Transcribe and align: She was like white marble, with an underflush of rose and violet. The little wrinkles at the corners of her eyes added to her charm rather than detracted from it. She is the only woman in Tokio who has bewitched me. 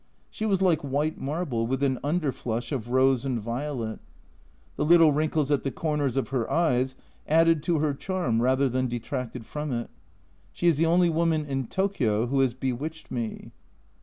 She 0.31 0.47
was 0.47 0.63
like 0.63 0.81
white 0.83 1.19
marble, 1.21 1.67
with 1.67 1.83
an 1.83 1.99
underflush 2.03 2.71
of 2.71 2.89
rose 2.89 3.23
and 3.23 3.39
violet. 3.39 3.99
The 4.75 4.83
little 4.83 5.11
wrinkles 5.13 5.51
at 5.51 5.61
the 5.61 5.69
corners 5.69 6.17
of 6.17 6.29
her 6.29 6.49
eyes 6.49 6.95
added 7.27 7.61
to 7.61 7.77
her 7.77 7.93
charm 7.93 8.41
rather 8.41 8.67
than 8.67 8.87
detracted 8.87 9.45
from 9.45 9.71
it. 9.71 9.91
She 10.53 10.65
is 10.65 10.77
the 10.77 10.87
only 10.87 11.11
woman 11.11 11.45
in 11.45 11.67
Tokio 11.67 12.25
who 12.25 12.39
has 12.39 12.55
bewitched 12.55 13.11
me. 13.11 13.51